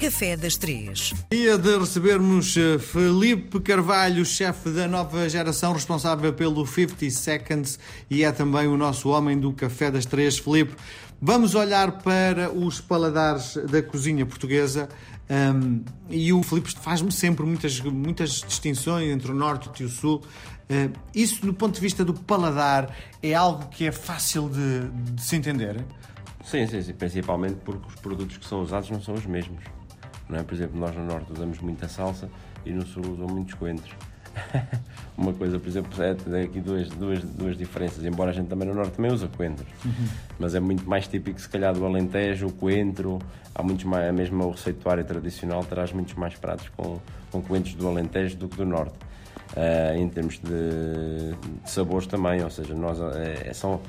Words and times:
Café 0.00 0.34
das 0.34 0.56
Três. 0.56 1.12
Dia 1.30 1.58
de 1.58 1.76
recebermos 1.76 2.56
eh, 2.56 2.78
Felipe 2.78 3.60
Carvalho, 3.60 4.24
chefe 4.24 4.70
da 4.70 4.88
nova 4.88 5.28
geração, 5.28 5.74
responsável 5.74 6.32
pelo 6.32 6.66
50 6.66 7.10
Seconds 7.10 7.78
e 8.08 8.24
é 8.24 8.32
também 8.32 8.66
o 8.66 8.78
nosso 8.78 9.10
homem 9.10 9.38
do 9.38 9.52
Café 9.52 9.90
das 9.90 10.06
Três. 10.06 10.38
Felipe, 10.38 10.74
vamos 11.20 11.54
olhar 11.54 11.98
para 11.98 12.50
os 12.50 12.80
paladares 12.80 13.58
da 13.70 13.82
cozinha 13.82 14.24
portuguesa. 14.24 14.88
Um, 15.28 15.84
e 16.08 16.32
o 16.32 16.42
Filipe 16.42 16.72
faz-me 16.80 17.12
sempre 17.12 17.44
muitas, 17.44 17.78
muitas 17.80 18.40
distinções 18.40 19.06
entre 19.12 19.30
o 19.30 19.34
norte 19.34 19.82
e 19.82 19.84
o 19.84 19.90
sul. 19.90 20.22
Uh, 20.70 20.98
isso, 21.14 21.44
do 21.44 21.52
ponto 21.52 21.74
de 21.74 21.80
vista 21.80 22.02
do 22.06 22.14
paladar, 22.14 22.96
é 23.22 23.34
algo 23.34 23.68
que 23.68 23.86
é 23.86 23.92
fácil 23.92 24.48
de, 24.48 25.12
de 25.12 25.22
se 25.22 25.36
entender? 25.36 25.84
Sim, 26.42 26.66
sim, 26.66 26.80
sim, 26.80 26.94
principalmente 26.94 27.56
porque 27.62 27.86
os 27.86 27.96
produtos 27.96 28.38
que 28.38 28.46
são 28.46 28.62
usados 28.62 28.88
não 28.88 29.02
são 29.02 29.12
os 29.12 29.26
mesmos. 29.26 29.62
Não 30.30 30.38
é? 30.38 30.42
Por 30.42 30.54
exemplo, 30.54 30.78
nós 30.78 30.94
no 30.94 31.04
Norte 31.04 31.32
usamos 31.32 31.58
muita 31.58 31.88
salsa 31.88 32.28
e 32.64 32.70
no 32.70 32.86
Sul 32.86 33.02
usam 33.12 33.26
muitos 33.26 33.54
coentros. 33.54 33.92
Uma 35.18 35.32
coisa, 35.32 35.58
por 35.58 35.68
exemplo, 35.68 36.02
é, 36.02 36.14
tem 36.14 36.42
aqui 36.42 36.60
duas, 36.60 36.88
duas, 36.88 37.22
duas 37.22 37.58
diferenças, 37.58 38.04
embora 38.04 38.30
a 38.30 38.32
gente 38.32 38.48
também 38.48 38.66
no 38.68 38.74
Norte 38.74 38.92
também 38.92 39.12
usa 39.12 39.28
coentros, 39.28 39.68
uhum. 39.84 40.06
mas 40.38 40.54
é 40.54 40.60
muito 40.60 40.88
mais 40.88 41.08
típico, 41.08 41.40
se 41.40 41.48
calhar, 41.48 41.74
do 41.74 41.84
Alentejo, 41.84 42.46
o 42.46 42.52
coentro, 42.52 43.18
há 43.54 43.62
muitos 43.62 43.84
mais, 43.84 44.08
a 44.08 44.12
mesma 44.12 44.46
o 44.46 44.52
receituário 44.52 45.04
tradicional 45.04 45.64
traz 45.64 45.92
muitos 45.92 46.14
mais 46.14 46.36
pratos 46.36 46.68
com, 46.76 47.00
com 47.30 47.42
coentros 47.42 47.74
do 47.74 47.88
Alentejo 47.88 48.36
do 48.36 48.48
que 48.48 48.56
do 48.56 48.64
Norte. 48.64 48.94
Uh, 49.50 49.96
em 49.98 50.08
termos 50.08 50.38
de, 50.38 51.32
de, 51.64 51.70
sabores 51.70 52.06
também, 52.06 52.40
ou 52.44 52.50
seja, 52.50 52.72
nós 52.72 52.98
é, 53.16 53.52
são 53.52 53.80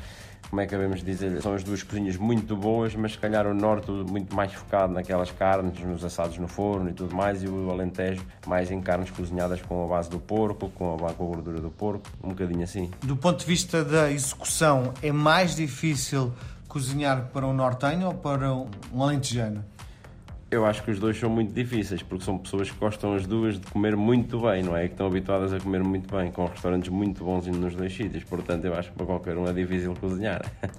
como 0.52 0.60
é 0.60 0.66
que 0.66 0.76
devemos 0.76 1.02
dizer, 1.02 1.42
são 1.42 1.54
as 1.54 1.64
duas 1.64 1.82
cozinhas 1.82 2.18
muito 2.18 2.58
boas, 2.58 2.94
mas 2.94 3.14
se 3.14 3.18
calhar 3.18 3.48
o 3.48 3.54
norte 3.54 3.90
muito 3.90 4.36
mais 4.36 4.52
focado 4.54 4.92
naquelas 4.92 5.32
carnes, 5.32 5.80
nos 5.80 6.04
assados 6.04 6.38
no 6.38 6.48
forno 6.48 6.90
e 6.90 6.94
tudo 6.94 7.16
mais, 7.16 7.42
e 7.42 7.48
o 7.48 7.72
Alentejo 7.72 8.22
mais 8.46 8.70
em 8.70 8.82
carnes 8.82 9.10
cozinhadas 9.10 9.62
com 9.62 9.86
a 9.86 9.88
base 9.88 10.10
do 10.10 10.20
porco, 10.20 10.70
com 10.72 10.94
a, 10.96 11.14
com 11.14 11.24
a 11.24 11.28
gordura 11.36 11.62
do 11.62 11.70
porco, 11.70 12.06
um 12.22 12.30
bocadinho 12.30 12.64
assim. 12.64 12.92
Do 13.02 13.16
ponto 13.16 13.40
de 13.40 13.46
vista 13.46 13.82
da 13.82 14.12
execução, 14.12 14.94
é 15.02 15.10
mais 15.10 15.56
difícil 15.56 16.34
cozinhar 16.68 17.30
para 17.32 17.48
um 17.48 17.54
nortenho 17.54 18.08
ou 18.08 18.14
para 18.14 18.54
um 18.54 18.68
alentejano? 19.02 19.64
Eu 20.52 20.66
acho 20.66 20.84
que 20.84 20.92
os 20.92 21.00
dois 21.00 21.18
são 21.18 21.30
muito 21.30 21.54
difíceis, 21.54 22.04
porque 22.04 22.26
são 22.26 22.38
pessoas 22.38 22.70
que 22.70 22.78
gostam 22.78 23.14
as 23.14 23.26
duas 23.26 23.58
de 23.58 23.66
comer 23.68 23.96
muito 23.96 24.38
bem, 24.42 24.62
não 24.62 24.76
é? 24.76 24.86
Que 24.86 24.94
estão 24.94 25.08
habituadas 25.08 25.54
a 25.54 25.60
comer 25.62 25.82
muito 25.82 26.14
bem, 26.14 26.30
com 26.30 26.46
restaurantes 26.46 26.90
muito 26.90 27.24
bons 27.24 27.48
nos 27.48 27.74
dois 27.74 27.96
sítios. 27.96 28.26
Portanto, 28.26 28.66
eu 28.66 28.76
acho 28.76 28.90
que 28.90 28.98
para 28.98 29.06
qualquer 29.06 29.38
um 29.38 29.48
é 29.48 29.54
difícil 29.54 29.96
cozinhar. 29.96 30.42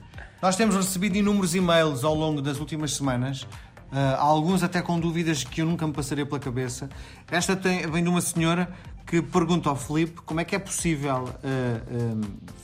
Nós 0.43 0.57
temos 0.57 0.77
recebido 0.77 1.17
inúmeros 1.17 1.55
e-mails 1.55 2.05
ao 2.05 2.15
longo 2.15 2.43
das 2.43 2.61
últimas 2.61 2.93
semanas, 2.93 3.45
uh, 3.45 4.19
alguns 4.19 4.63
até 4.63 4.83
com 4.83 5.01
dúvidas 5.01 5.43
que 5.43 5.63
eu 5.63 5.67
nunca 5.67 5.87
me 5.87 5.95
passaria 5.95 6.27
pela 6.27 6.39
cabeça. 6.39 6.91
Esta 7.31 7.57
tem, 7.57 7.91
vem 7.91 8.03
de 8.03 8.11
uma 8.11 8.21
senhora 8.21 8.69
que 9.07 9.23
pergunta 9.23 9.71
ao 9.71 9.77
Felipe 9.77 10.21
como 10.21 10.41
é 10.41 10.45
que 10.45 10.55
é 10.55 10.59
possível 10.59 11.31
uh, 11.31 12.21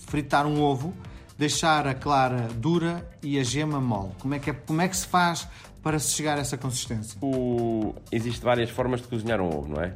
fritar 0.06 0.46
um 0.46 0.60
ovo, 0.60 0.92
deixar 1.38 1.86
a 1.86 1.94
clara 1.94 2.48
dura 2.54 3.08
e 3.22 3.38
a 3.38 3.42
gema 3.42 3.80
mole. 3.80 4.10
Como 4.18 4.34
é 4.34 4.38
que, 4.38 4.50
é, 4.50 4.52
como 4.52 4.82
é 4.82 4.88
que 4.88 4.96
se 4.96 5.06
faz 5.06 5.48
para 5.88 5.98
se 5.98 6.14
chegar 6.14 6.36
a 6.36 6.42
essa 6.42 6.58
consistência? 6.58 7.18
O... 7.22 7.94
Existem 8.12 8.44
várias 8.44 8.68
formas 8.68 9.00
de 9.00 9.08
cozinhar 9.08 9.40
um 9.40 9.46
ovo, 9.46 9.68
não 9.68 9.82
é? 9.82 9.94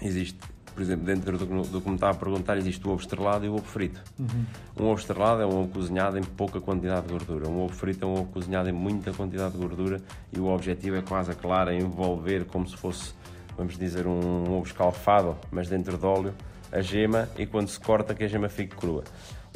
Existe, 0.00 0.38
por 0.72 0.80
exemplo, 0.80 1.04
dentro 1.04 1.36
do, 1.36 1.62
do 1.62 1.80
que 1.80 1.88
me 1.88 1.96
estava 1.96 2.12
a 2.12 2.14
perguntar, 2.14 2.56
existe 2.58 2.86
o 2.86 2.92
ovo 2.92 3.00
estrelado 3.00 3.44
e 3.44 3.48
o 3.48 3.54
ovo 3.54 3.64
frito. 3.64 4.00
Uhum. 4.16 4.44
Um 4.78 4.84
ovo 4.84 5.00
estrelado 5.00 5.42
é 5.42 5.46
um 5.46 5.62
ovo 5.62 5.68
cozinhado 5.70 6.16
em 6.16 6.22
pouca 6.22 6.60
quantidade 6.60 7.08
de 7.08 7.12
gordura. 7.12 7.48
Um 7.48 7.64
ovo 7.64 7.74
frito 7.74 8.04
é 8.04 8.06
um 8.06 8.12
ovo 8.12 8.26
cozinhado 8.26 8.68
em 8.68 8.72
muita 8.72 9.12
quantidade 9.12 9.54
de 9.54 9.58
gordura 9.58 10.00
e 10.32 10.38
o 10.38 10.46
objetivo 10.46 10.94
é 10.94 11.02
quase 11.02 11.32
a 11.32 11.34
clara 11.34 11.74
envolver 11.74 12.44
como 12.44 12.68
se 12.68 12.76
fosse, 12.76 13.12
vamos 13.56 13.76
dizer, 13.76 14.06
um, 14.06 14.12
um 14.12 14.58
ovo 14.58 14.66
escalfado, 14.66 15.36
mas 15.50 15.68
dentro 15.68 15.98
de 15.98 16.06
óleo, 16.06 16.32
a 16.70 16.80
gema 16.80 17.28
e 17.36 17.46
quando 17.46 17.66
se 17.66 17.80
corta 17.80 18.14
que 18.14 18.22
a 18.22 18.28
gema 18.28 18.48
fique 18.48 18.76
crua. 18.76 19.02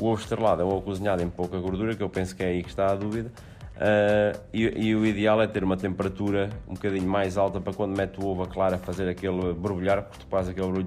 O 0.01 0.07
ovo 0.07 0.21
estrelado 0.21 0.63
é 0.63 0.65
um 0.65 0.69
ovo 0.73 0.83
cozinhado 0.83 1.23
em 1.23 1.31
pouca 1.31 1.57
gordura, 1.61 1.95
que 1.95 2.03
eu 2.03 2.11
penso 2.11 2.35
que 2.35 2.43
é 2.43 2.47
aí 2.47 2.61
que 2.61 2.71
está 2.71 2.91
a 2.91 2.97
dúvida 2.97 3.31
Uh, 3.75 4.39
e, 4.53 4.87
e, 4.87 4.95
o 4.95 5.05
ideal 5.05 5.43
é 5.43 5.49
ter 5.49 5.65
uma 5.65 5.77
temperatura 5.77 6.49
um 6.69 6.75
bocadinho 6.75 7.09
mais 7.09 7.37
alta 7.37 7.61
para 7.61 7.73
quando 7.73 7.97
mete 7.97 8.21
o 8.21 8.27
ovo 8.27 8.45
a 8.45 8.47
clara 8.47 8.79
fazer 8.79 9.09
aquele 9.09 9.53
borbulhar, 9.53 10.03
porque 10.03 10.19
tu 10.21 10.27
faz 10.29 10.49
aquele 10.49 10.69
barulho, 10.69 10.87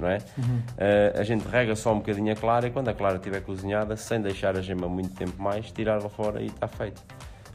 não 0.00 0.08
é? 0.08 0.18
Uhum. 0.36 0.56
Uh, 0.56 1.20
a 1.20 1.22
gente 1.22 1.46
rega 1.46 1.76
só 1.76 1.92
um 1.92 1.98
bocadinho 1.98 2.32
a 2.32 2.36
clara 2.36 2.66
e 2.66 2.70
quando 2.70 2.88
a 2.88 2.94
clara 2.94 3.16
estiver 3.16 3.40
cozinhada, 3.40 3.96
sem 3.96 4.20
deixar 4.20 4.56
a 4.56 4.60
gema 4.60 4.88
muito 4.88 5.14
tempo 5.14 5.40
mais, 5.40 5.70
tirá-la 5.70 6.08
fora 6.08 6.42
e 6.42 6.46
está 6.46 6.66
feito. 6.66 7.00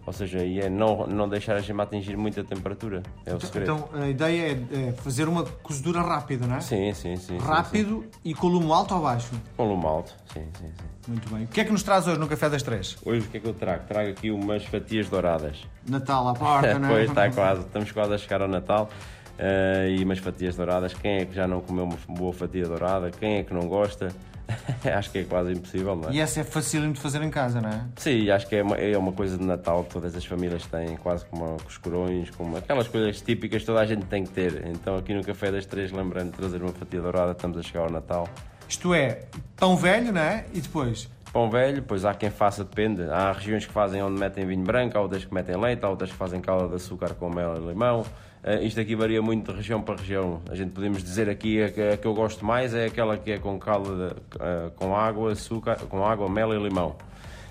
Ou 0.06 0.14
seja, 0.14 0.44
e 0.44 0.60
é 0.60 0.70
não, 0.70 1.06
não 1.08 1.30
deixar 1.30 1.56
a 1.56 1.60
gema 1.60 1.84
atingir 1.84 2.18
muita 2.18 2.44
temperatura. 2.44 3.04
É 3.26 3.34
o 3.34 3.36
então, 3.36 3.40
segredo. 3.40 3.72
Então 3.72 4.02
a 4.02 4.08
ideia 4.08 4.60
é, 4.72 4.90
é 4.90 4.92
fazer 4.94 5.28
uma 5.28 5.44
cozedura 5.44 6.02
rápida, 6.02 6.48
não 6.48 6.56
é? 6.56 6.62
Sim, 6.62 6.94
sim, 6.94 7.16
sim. 7.16 7.38
Rápido 7.38 8.02
sim, 8.02 8.10
sim. 8.12 8.20
e 8.26 8.34
com 8.34 8.48
lume 8.48 8.72
alto 8.72 8.96
ou 8.96 9.02
baixo? 9.02 9.30
Com 9.56 9.68
lume 9.68 9.86
alto, 9.86 10.14
sim, 10.34 10.46
sim, 10.58 10.68
sim. 10.68 10.90
Muito 11.08 11.34
bem. 11.34 11.46
O 11.46 11.48
que 11.48 11.62
é 11.62 11.66
que 11.66 11.72
nos 11.72 11.84
traz 11.84 12.08
hoje 12.08 12.20
no 12.20 12.28
Café 12.28 12.50
das 12.50 12.62
Três? 12.62 12.98
Hoje 13.04 13.26
o 13.26 13.30
que 13.30 13.38
é 13.38 13.40
que 13.40 13.48
eu 13.48 13.54
trago? 13.54 13.84
Trago 13.88 14.10
aqui 14.10 14.30
umas 14.30 14.64
fatias 14.66 15.10
douradas. 15.10 15.66
Natal 15.88 16.28
à 16.28 16.34
porta, 16.34 16.78
não 16.80 16.90
é? 16.90 16.92
pois, 16.92 17.10
está 17.10 17.30
quase. 17.32 17.62
Estamos 17.62 17.92
quase 17.92 18.14
a 18.14 18.18
chegar 18.18 18.42
ao 18.42 18.48
Natal. 18.48 18.90
Uh, 19.40 19.90
e 19.90 20.04
umas 20.04 20.20
fatias 20.20 20.58
douradas. 20.58 20.94
Quem 20.94 21.20
é 21.20 21.26
que 21.26 21.34
já 21.34 21.48
não 21.48 21.62
comeu 21.62 21.86
uma 21.86 21.98
boa 22.10 22.34
fatia 22.34 22.66
dourada? 22.66 23.10
Quem 23.10 23.38
é 23.38 23.44
que 23.44 23.54
não 23.54 23.68
gosta? 23.70 24.10
acho 24.98 25.12
que 25.12 25.20
é 25.20 25.24
quase 25.24 25.54
impossível, 25.54 25.96
não 25.96 26.10
é? 26.10 26.14
E 26.14 26.20
essa 26.20 26.42
é 26.42 26.44
facílimo 26.44 26.94
de 26.94 27.00
fazer 27.00 27.22
em 27.22 27.30
casa, 27.30 27.62
não 27.62 27.70
é? 27.70 27.86
Sim, 27.96 28.30
acho 28.30 28.48
que 28.48 28.56
é 28.56 28.64
uma, 28.64 28.76
é 28.76 28.98
uma 28.98 29.12
coisa 29.12 29.38
de 29.38 29.46
Natal 29.46 29.84
que 29.84 29.92
todas 29.92 30.16
as 30.16 30.26
famílias 30.26 30.66
têm, 30.66 30.98
quase 30.98 31.26
como 31.26 31.58
os 31.68 31.78
corões, 31.78 32.30
como 32.32 32.58
aquelas 32.58 32.88
coisas 32.88 33.22
típicas 33.22 33.62
que 33.62 33.66
toda 33.66 33.80
a 33.80 33.86
gente 33.86 34.06
tem 34.06 34.24
que 34.24 34.32
ter. 34.32 34.66
Então 34.68 34.98
aqui 34.98 35.14
no 35.14 35.24
Café 35.24 35.52
das 35.52 35.66
Três, 35.66 35.92
lembrando 35.92 36.32
de 36.32 36.38
trazer 36.38 36.62
uma 36.62 36.74
fatia 36.74 37.02
dourada, 37.02 37.32
estamos 37.32 37.58
a 37.58 37.62
chegar 37.62 37.82
ao 37.82 37.90
Natal. 37.90 38.28
Isto 38.68 38.94
é, 38.94 39.22
pão 39.56 39.76
velho, 39.76 40.12
não 40.12 40.22
é? 40.22 40.46
E 40.54 40.62
depois? 40.62 41.10
Pão 41.32 41.48
velho, 41.48 41.84
pois 41.84 42.06
há 42.06 42.14
quem 42.16 42.32
faça, 42.32 42.64
depende. 42.64 43.04
Há 43.04 43.32
regiões 43.32 43.66
que 43.66 43.72
fazem 43.72 44.02
onde 44.02 44.20
metem 44.20 44.48
vinho 44.48 44.64
branco, 44.64 44.98
há 44.98 45.02
outras 45.02 45.24
que 45.24 45.34
metem 45.34 45.56
leite, 45.56 45.86
há 45.86 45.90
outras 45.90 46.12
que 46.12 46.18
fazem 46.18 46.42
calda 46.42 46.68
de 46.70 46.76
açúcar 46.76 47.14
com 47.14 47.30
mel 47.30 47.56
e 47.56 47.68
limão. 47.68 48.02
Uh, 48.44 48.64
isto 48.64 48.80
aqui 48.80 48.96
varia 48.96 49.22
muito 49.22 49.52
de 49.52 49.58
região 49.58 49.80
para 49.80 49.96
região. 49.96 50.42
A 50.50 50.56
gente 50.56 50.72
podemos 50.72 51.04
dizer 51.04 51.30
aqui 51.30 51.62
a 51.62 51.70
que, 51.70 51.82
a 51.82 51.98
que 51.98 52.08
eu 52.08 52.16
gosto 52.16 52.44
mais 52.44 52.74
é 52.74 52.86
aquela 52.86 53.16
que 53.16 53.32
é 53.32 53.38
com 53.38 53.60
calda, 53.60 54.08
de, 54.08 54.38
uh, 54.38 54.72
com 54.76 54.96
água, 54.96 55.34
açúcar, 55.34 55.76
com 55.76 56.04
água, 56.04 56.28
mel 56.28 56.52
e 56.52 56.58
limão. 56.58 56.96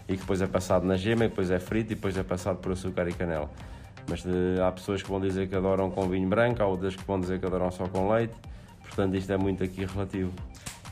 E 0.08 0.14
que 0.14 0.20
depois 0.20 0.42
é 0.42 0.46
passado 0.46 0.84
na 0.84 0.96
gema, 0.96 1.26
e 1.26 1.28
depois 1.28 1.50
é 1.50 1.60
frito 1.60 1.92
e 1.92 1.94
depois 1.94 2.16
é 2.16 2.24
passado 2.24 2.56
por 2.56 2.72
açúcar 2.72 3.06
e 3.08 3.12
canela. 3.12 3.48
Mas 4.08 4.24
uh, 4.24 4.64
há 4.66 4.72
pessoas 4.72 5.04
que 5.04 5.08
vão 5.08 5.20
dizer 5.20 5.48
que 5.48 5.54
adoram 5.54 5.88
com 5.88 6.08
vinho 6.08 6.28
branco, 6.28 6.60
há 6.62 6.66
outras 6.66 6.96
que 6.96 7.04
vão 7.04 7.20
dizer 7.20 7.38
que 7.38 7.46
adoram 7.46 7.70
só 7.70 7.86
com 7.86 8.10
leite. 8.10 8.34
Portanto, 8.82 9.14
isto 9.14 9.32
é 9.32 9.36
muito 9.36 9.62
aqui 9.62 9.84
relativo. 9.84 10.32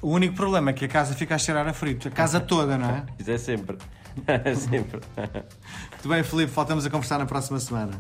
O 0.02 0.10
único 0.10 0.34
problema 0.34 0.70
é 0.70 0.72
que 0.72 0.84
a 0.84 0.88
casa 0.88 1.14
fica 1.14 1.34
a 1.34 1.38
cheirar 1.38 1.66
a 1.66 1.72
frito, 1.72 2.08
a 2.08 2.10
casa 2.10 2.38
toda, 2.40 2.76
não 2.76 2.90
é? 2.90 3.06
Isso 3.18 3.30
é 3.30 3.38
sempre. 3.38 3.78
É 4.26 4.54
sempre. 4.54 5.02
Muito 5.14 6.08
bem, 6.08 6.22
Felipe, 6.24 6.50
voltamos 6.50 6.86
a 6.86 6.90
conversar 6.90 7.18
na 7.18 7.26
próxima 7.26 7.60
semana. 7.60 7.92